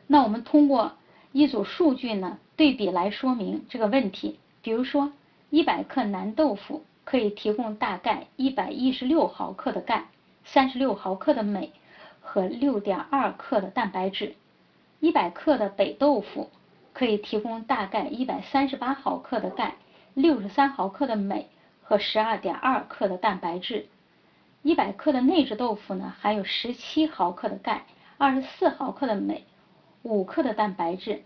[0.06, 0.92] 那我们通过
[1.32, 4.38] 一组数据呢，对比来说明这个问题。
[4.62, 5.12] 比如说，
[5.50, 10.06] 一百克南豆腐可以提供大概一百一十六毫克的钙、
[10.44, 11.72] 三十六毫克的镁
[12.20, 14.34] 和六点二克的蛋白质。
[15.00, 16.50] 一百克的北豆腐
[16.92, 19.74] 可以提供大概一百三十八毫克的钙、
[20.14, 21.48] 六十三毫克的镁
[21.82, 23.86] 和十二点二克的蛋白质。
[24.62, 27.84] 一百克的内酯豆腐呢，含有十七毫克的钙、
[28.16, 29.44] 二十四毫克的镁、
[30.04, 31.24] 五克的蛋白质。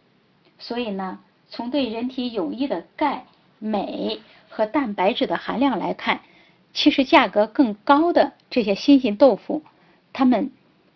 [0.59, 3.27] 所以呢，从对人体有益的钙、
[3.59, 6.21] 镁和蛋白质的含量来看，
[6.73, 9.63] 其实价格更高的这些新型豆腐，
[10.13, 10.51] 它们。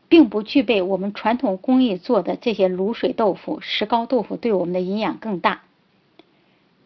[0.09, 5.63] 并不具备我们传统工艺做的这些卤水豆腐、石膏豆腐对我们的营养更大。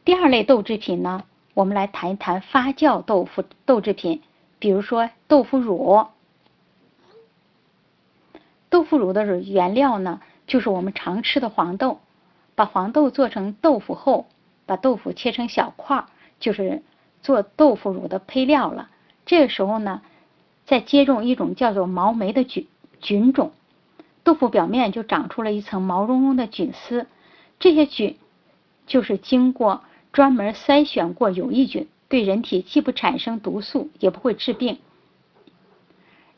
[0.04, 4.22] 第二类豆制品呢，我们来谈一谈发酵豆腐豆制品，
[4.60, 6.06] 比如说豆腐乳。
[8.70, 12.00] 豆腐乳的原料呢，就是我们常吃的黄豆。
[12.54, 14.26] 把黄豆做成豆腐后，
[14.64, 16.06] 把豆腐切成小块，
[16.40, 16.82] 就是
[17.20, 18.88] 做豆腐乳的配料了。
[19.26, 20.00] 这个时候呢，
[20.64, 22.66] 再接种一种叫做毛霉的菌。
[22.98, 23.52] 菌种，
[24.24, 27.06] 豆腐表面就长出了一层毛茸茸的菌丝，
[27.58, 28.16] 这些菌
[28.86, 29.82] 就是经过
[30.12, 34.78] 专门筛选过有益菌，对人体既不产生毒素，也不会致病。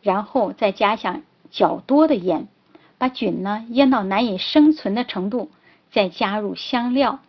[0.02, 2.48] 然后再加上较多的盐，
[2.98, 5.50] 把菌呢腌到难以生存的程度，
[5.90, 7.20] 再加入香料、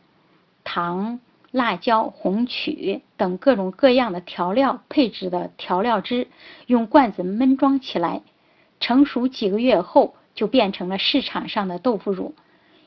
[0.64, 1.20] 糖、
[1.52, 6.28] 辣椒、红曲等各种各样的调料配置的调料汁，
[6.66, 8.22] 用罐子闷装起来。
[8.80, 12.34] 成熟几个月后，就变成了市场上的豆腐乳。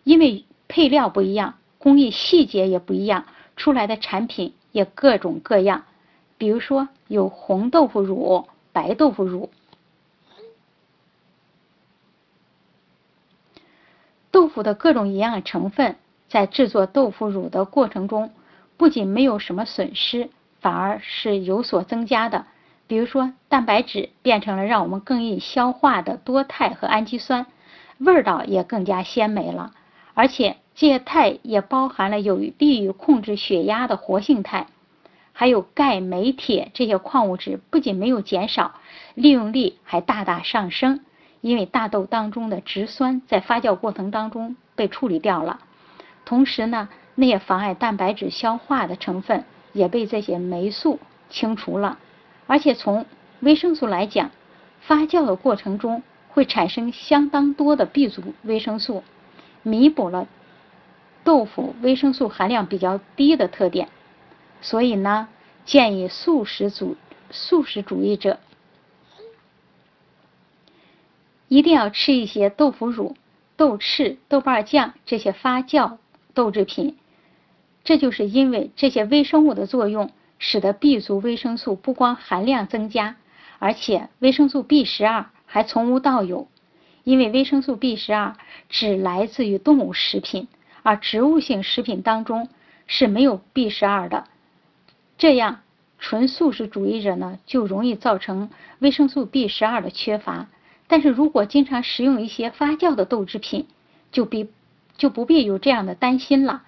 [0.04, 5.84] 因为配料不一样，工艺细节也不一样，出来的产品也各种各样。
[6.38, 9.50] 比如说，有红豆腐乳、白豆腐乳。
[14.32, 15.96] 豆腐的各种营养成分
[16.28, 18.32] 在制作豆腐乳的过程中，
[18.76, 22.46] 不仅没有什么损失，反而是有所增加的。
[22.86, 27.46] 比如说，蛋白质变成了让我们更易消化的多肽和氨基酸，
[27.98, 29.72] 味道也更加鲜美了。
[30.14, 34.66] 而且这些肽也包含了有利于控制血压的活性肽，
[35.32, 38.72] 还有钙、镁、铁这些矿物质不仅没有减少，
[39.14, 41.00] 利用率还大大上升。
[41.42, 45.60] 因为大豆当中的植酸在发酵过程当中被处理掉了，
[46.24, 51.98] 同时呢，那些妨碍蛋白质消化的成分也被这些酶素清除了。
[52.46, 53.04] 而且从
[53.40, 54.30] 维生素来讲，
[54.80, 59.02] 发酵的过程中会产生相当多的 B 族维生素，
[59.62, 60.28] 弥补了
[61.24, 63.88] 豆腐维生素含量比较低的特点。
[64.60, 65.26] 所以呢，
[65.64, 66.96] 建议素食主
[67.32, 68.38] 素食主义者
[71.52, 73.14] 一定要吃一些豆腐乳、
[73.56, 75.98] 豆豉、豆瓣酱这些发酵
[76.32, 76.96] 豆制品。
[77.84, 80.10] 这就是因为这些微生物的作用。
[80.44, 83.14] 使得 B 族维生素不光含量增加，
[83.60, 86.48] 而且维生素 B 十二还从无到有。
[87.04, 88.34] 因为维生素 B 十二
[88.68, 90.48] 只来自于动物食品，
[90.82, 92.48] 而植物性食品当中
[92.88, 94.24] 是没有 B 十二的。
[95.16, 95.60] 这样，
[96.00, 98.50] 纯素食主义者呢就容易造成
[98.80, 100.48] 维生素 B 十二的缺乏。
[100.92, 103.66] 但是如果经常食用一些发酵的豆制品，
[104.10, 104.50] 就必
[104.98, 106.64] 就不必有这样的担心了。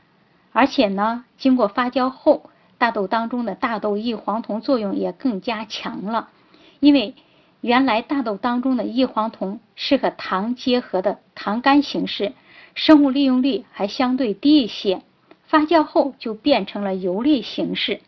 [0.51, 2.49] 而且呢，经过发酵后。
[2.77, 6.29] 大豆当中的大豆异黄酮作用也更加强了，
[6.81, 7.15] 因为
[7.61, 12.33] 原来大豆当中的异黄酮是和糖结合的糖苷形式，
[12.75, 15.03] 生物利用率还相对低一些，
[15.47, 18.01] 发酵后就变成了游离形式，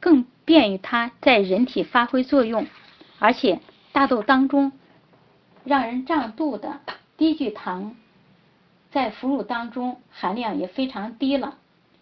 [0.00, 2.66] 更便于它在人体发挥作用，
[3.20, 3.60] 而且
[3.92, 4.72] 大豆当中
[5.62, 6.80] 让人胀肚的
[7.16, 7.94] 低聚糖。
[8.90, 11.58] 在腐乳当中含量也非常低了。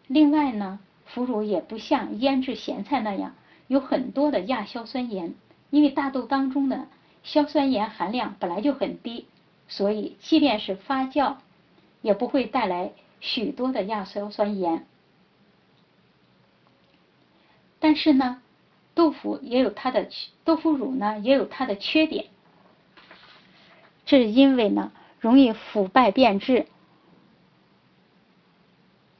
[0.06, 3.34] 另外呢，腐乳也不像腌制咸菜那样
[3.66, 5.34] 有很多的亚硝酸盐，
[5.68, 6.86] 因为大豆当中的
[7.22, 9.26] 硝酸盐含量本来就很低，
[9.68, 11.36] 所以即便是发酵，
[12.00, 14.86] 也不会带来许多的亚硝酸盐。
[17.80, 18.40] 但是呢，
[18.98, 20.08] 豆腐也有它的
[20.42, 22.24] 豆腐乳呢也有它的缺点，
[24.04, 24.90] 这是因为呢
[25.20, 26.66] 容易腐败变质。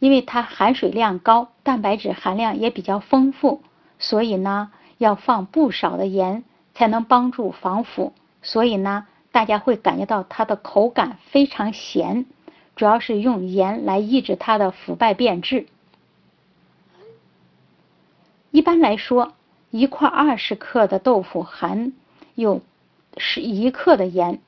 [0.00, 3.62] 因为它含水量高，蛋白质含量也比较丰富，
[4.00, 6.42] 所以呢要放不少的盐
[6.74, 8.12] 才能帮助防腐。
[8.42, 12.26] 所以呢，大家会感觉到它的口感非常咸，
[12.74, 15.66] 主要是用盐来抑制它的腐败变质。
[18.50, 19.34] 一般来说，
[19.70, 21.92] 一块二十克的豆腐含
[22.34, 22.62] 有
[23.16, 24.40] 十一克的盐，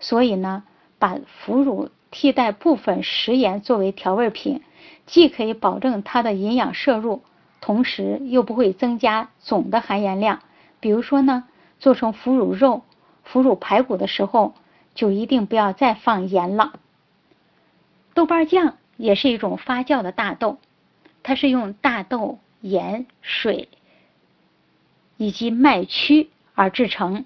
[0.00, 0.64] 所以呢，
[0.98, 1.90] 把腐乳。
[2.16, 4.62] 替代部分食盐作为调味品，
[5.04, 7.24] 既可以保证它的营养摄入，
[7.60, 10.38] 同时又不会增加总的含盐量。
[10.78, 11.42] 比如说呢，
[11.80, 12.84] 做成腐乳肉、
[13.24, 14.54] 腐乳排骨的时候，
[14.94, 16.74] 就一定不要再放盐了。
[18.14, 20.58] 豆瓣酱也是一种发酵的大豆，
[21.24, 23.68] 它是用大豆、盐、水
[25.16, 27.24] 以及麦曲而制成。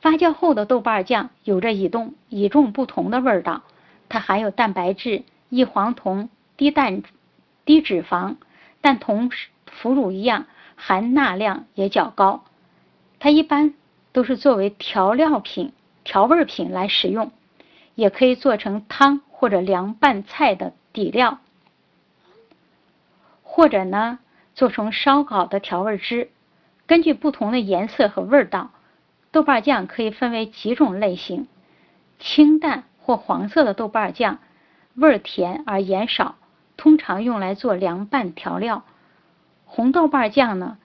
[0.00, 3.62] 发酵后的豆瓣酱有着与众与众不同的味道。
[4.08, 7.02] 它含有蛋白质、异黄酮、低蛋、
[7.64, 8.36] 低脂肪，
[8.80, 9.30] 但同
[9.66, 12.44] 腐乳一样含钠量也较高。
[13.18, 13.74] 它一般
[14.12, 17.30] 都是作为调料品、调味品来使用，
[17.94, 21.38] 也可以做成汤或者凉拌菜的底料，
[23.42, 24.18] 或者呢
[24.54, 26.30] 做成烧烤的调味汁。
[26.90, 28.72] 根据不同的颜色和味道，
[29.30, 31.46] 豆瓣酱可以分为几种类型：
[32.18, 32.82] 清淡。
[32.98, 34.40] 或黄色的豆瓣酱，
[34.96, 36.34] 味儿甜而盐少，
[36.76, 38.84] 通常用来做凉拌调料。
[39.66, 40.78] 红豆瓣酱呢，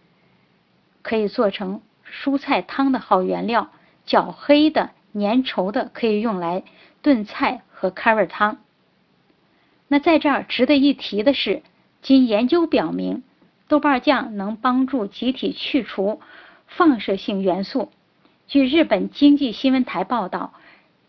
[1.02, 3.72] 可以做成蔬菜汤的好原料。
[4.06, 6.64] 较黑的、粘稠的，可以用来
[7.02, 8.60] 炖菜和开胃汤。
[9.88, 11.64] 那在这儿值得一提的是，
[12.04, 13.24] 经研究表明，
[13.68, 16.22] 豆瓣酱能帮助机体去除
[16.68, 17.92] 放射性元素。
[18.48, 20.54] 据日本经济新闻台报道。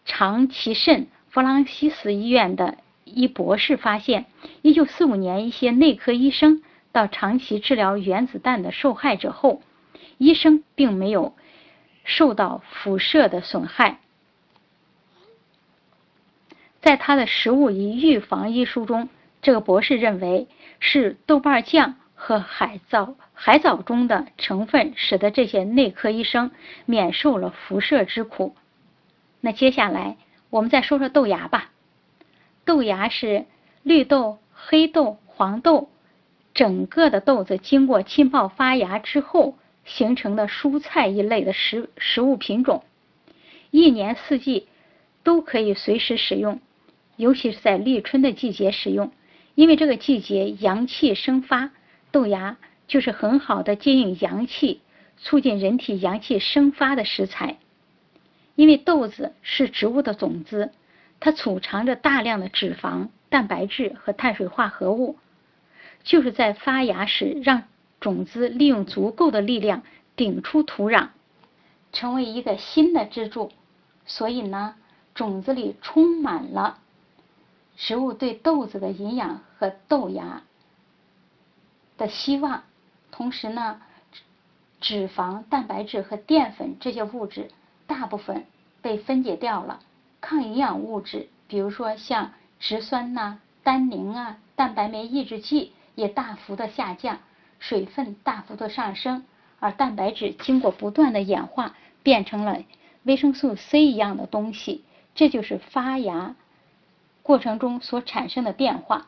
[0.08, 4.26] 长崎肾弗朗西斯医院的一博士发现，
[4.62, 9.62] 一九四五年，一些内科医生到长崎治疗原子弹的受害者后，
[10.16, 11.34] 医生并没有
[12.04, 13.98] 受到辐射的损害。
[16.80, 19.08] 在他的《食物与预防》一书中，
[19.42, 20.46] 这个博士认为
[20.78, 26.50] 是豆瓣酱和海藻海藻中的成分，使得这些内科医生
[26.86, 28.56] 免受了辐射之苦。
[29.40, 30.16] 那接下来
[30.50, 31.70] 我们再说说豆芽吧。
[32.64, 33.44] 豆芽是
[33.84, 35.88] 绿豆、黑豆、黄豆
[36.52, 42.82] 整个的豆子经过浸泡发芽之后形成的蔬菜一类的食食物品种，
[43.70, 44.66] 一年四季
[45.22, 46.60] 都可以随时使用，
[47.16, 49.12] 尤其是在立春的季节使用，
[49.54, 51.70] 因为这个季节阳气生发，
[52.16, 52.56] 豆芽
[52.88, 54.80] 就是很好的接应阳气、
[55.18, 57.58] 促进人体阳气生发的食材。
[58.54, 60.72] 因为豆子是植物的种子，
[61.20, 65.18] 它储藏着大量的脂肪、蛋白质和碳水化合物，
[66.04, 67.64] 就是在发芽时让
[68.00, 69.82] 种子利用足够的力量
[70.16, 71.08] 顶出土壤，
[71.92, 73.52] 成为一个新的支柱。
[74.06, 74.74] 所以呢，
[75.14, 76.78] 种子里充满了
[77.76, 80.42] 植物对豆子的营养和豆芽
[81.96, 82.62] 的希望。
[83.10, 83.80] 同时呢，
[84.80, 87.50] 脂肪、蛋白质和淀粉这些物质。
[87.86, 88.44] 大部分
[88.82, 89.78] 被分解掉了，
[90.20, 97.20] 抗营养物质，比如说像植酸呐、单宁啊、蛋白酶抑制剂也大幅的下降，
[97.60, 99.24] 水分大幅的上升，
[99.60, 102.60] 而蛋白质经过不断的演化，变成了
[103.04, 104.84] 维生素 C 一样的东西，
[105.14, 106.34] 这就是发芽
[107.22, 109.06] 过程中所产生的变化。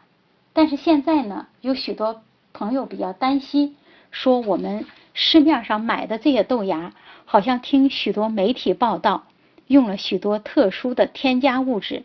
[0.53, 2.23] 但是现在呢，有许多
[2.59, 3.77] 朋友比较担心，
[4.11, 4.85] 说我们
[5.15, 6.93] 市面上买的这些豆芽。
[7.25, 9.25] 好像听许多媒体报道，
[9.69, 12.03] 用了许多特殊的添加物质，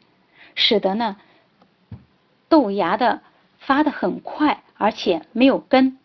[0.54, 1.18] 使得呢
[2.50, 3.22] 豆芽的
[3.58, 5.98] 发的很快，而且没有根。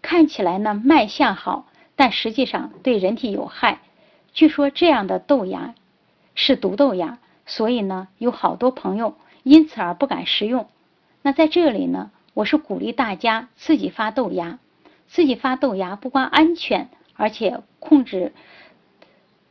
[0.00, 3.80] 看起来呢卖相好，但实际上对人体有害。
[4.32, 5.74] 据说这样的豆芽
[6.34, 10.66] 是毒豆芽，所以呢有好多朋友因此而不敢食用。
[11.20, 14.60] 那在这里呢，我是鼓励大家自己发豆芽。
[15.08, 18.32] 自己发豆芽不光安全，而且控制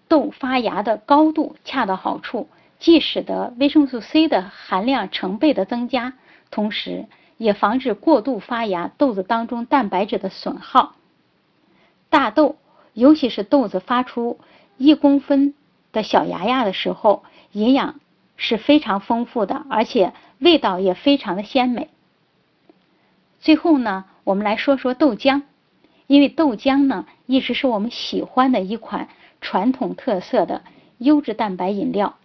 [0.08, 2.48] 豆发芽的高度恰到好处，
[2.80, 6.14] 既使得维生素 C 的含量成倍的增加，
[6.50, 10.96] 同时也防止过度发芽豆子当中蛋白质的损耗。
[12.10, 12.56] 大豆，
[12.94, 14.40] 尤其是豆子发出
[14.78, 15.54] 一公分
[15.92, 18.00] 的小芽芽的时候，营养
[18.38, 21.90] 是非常丰富的，而且味道也非常的鲜美。
[23.40, 24.06] 最后呢。
[24.24, 25.44] 我们来说说豆浆，
[26.06, 29.08] 因为豆浆呢一直是我们喜欢的一款
[29.40, 30.64] 传统特色的
[30.98, 32.18] 优质蛋白饮料。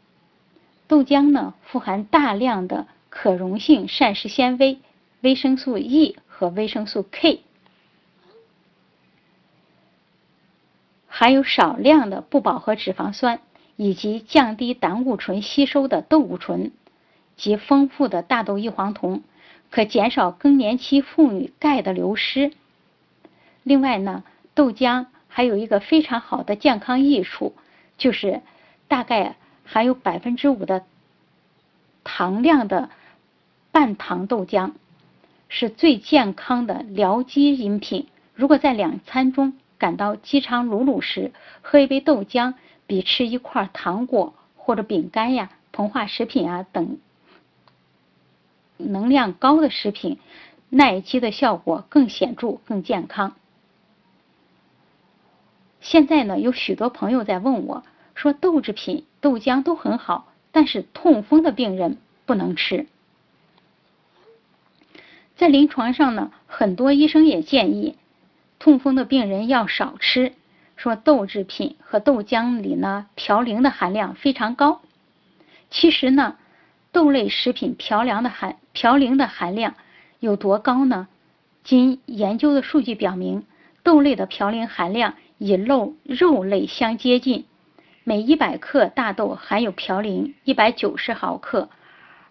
[0.88, 4.80] 豆浆呢富含大量的可溶性膳食纤维、
[5.20, 7.42] 维生素 E 和维生素 K，
[11.06, 13.38] 含有少量的不饱和脂肪酸，
[13.76, 16.72] 以及降低胆固醇吸收的豆固醇
[17.36, 19.22] 及丰富的大豆异黄酮。
[19.72, 22.52] 可减少更年期妇女钙的流失。
[23.64, 24.22] 另外呢，
[24.54, 27.54] 豆浆还有一个非常好的健康益处，
[27.96, 28.42] 就是
[28.86, 30.84] 大概含有百分之五的
[32.04, 32.90] 糖量的
[33.70, 34.72] 半糖豆浆，
[35.48, 38.06] 是最健康的疗饥饮品。
[38.34, 42.52] 如果在两餐中感到饥肠辘辘时，喝一杯豆浆，
[42.86, 46.98] 比吃一块糖果或者饼干呀、膨化食品啊等。
[48.90, 50.18] 能量高的食品，
[50.68, 53.36] 耐饥的效果更显著、更健康。
[55.80, 57.82] 现在呢，有许多朋友在问我，
[58.14, 62.86] 说豆制品、豆浆都很好，但是痛风的病人不能吃。
[65.36, 67.96] 在临床上呢，很多医生也建议
[68.58, 70.34] 痛风的病人要少吃，
[70.76, 74.80] 说豆制品和豆浆里呢嘌呤的含量非常高。
[75.70, 76.36] 其实呢。
[76.92, 79.74] 豆类食品嘌呤的含嘌呤的含量
[80.20, 81.08] 有多高呢？
[81.64, 83.44] 经研究的数据表明，
[83.82, 87.46] 豆类的嘌呤含量与肉肉类相接近，
[88.04, 91.70] 每一百克大豆含有嘌呤一百九十毫克，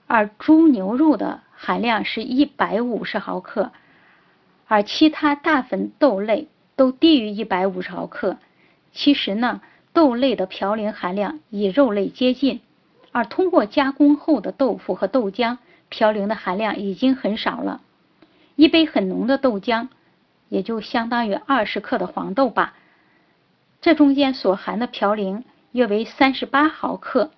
[0.05, 3.71] 而猪牛肉的含量是一百五十毫克，
[4.67, 8.37] 而其他大粉豆类都低于一百五十毫克。
[8.91, 12.61] 其实呢，豆类的嘌呤含量与肉类接近。
[13.11, 15.57] 而通过加工后的豆腐和豆浆，
[15.89, 17.81] 嘌呤的含量已经很少了。
[18.55, 19.87] 一杯很浓的豆浆，
[20.49, 22.75] 也就相当于二十克的黄豆吧。
[23.81, 27.31] 这中间所含的嘌呤约为三十八毫克，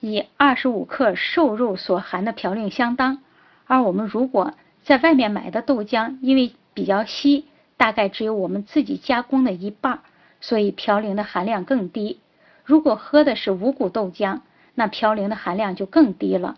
[0.00, 3.22] 与二十五克瘦肉所含的嘌呤相当。
[3.66, 7.44] 而我们如果在外面买的豆浆，因为比较稀，
[7.76, 10.00] 大概只有我们自己加工的一半，
[10.40, 12.18] 所以嘌呤的含量更低。
[12.64, 14.40] 如果喝的是五谷豆浆，
[14.74, 16.56] 那嘌呤的含量就更低了。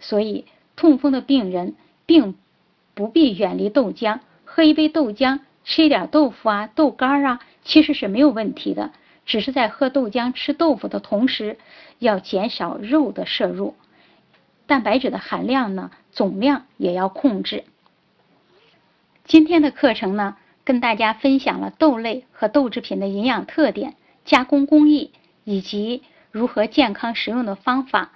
[0.00, 0.44] 所以，
[0.76, 1.74] 痛风的病人
[2.06, 2.34] 并
[2.94, 8.90] 不必远离豆浆，喝一杯豆浆，吃一点豆腐啊、豆干啊，其实是没有问题的。
[9.24, 11.56] 只是在喝豆浆、吃豆腐的同时，
[11.98, 13.74] 要减少肉的摄入，
[14.66, 17.64] 蛋白质的含量呢，总量也要控制。
[19.24, 23.94] 今天的课程呢，跟大家分享了豆类和豆制品的营养特点、
[24.26, 25.12] 加工工艺。
[25.44, 28.12] 以及如何健康食用的方法，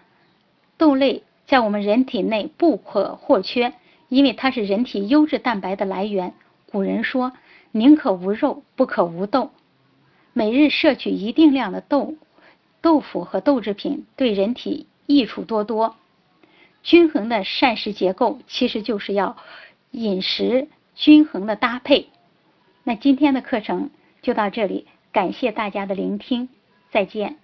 [0.76, 3.72] 豆类在我们人体内不可或缺，
[4.08, 6.34] 因为它是人体优质蛋白的来源。
[6.70, 7.32] 古人说
[7.72, 9.50] ：“宁可无肉，不可无豆。”
[10.34, 12.14] 每日摄取一定量的豆、
[12.80, 15.96] 豆腐和豆制品，对人体益处多多。
[16.82, 19.36] 均衡的膳食结构其实就是要
[19.90, 22.08] 饮食均衡的搭配。
[22.84, 23.90] 那今天的课程
[24.22, 26.48] 就到这里，感谢大家的聆听。
[26.90, 27.36] 再见。